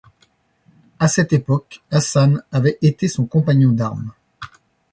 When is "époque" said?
1.31-1.83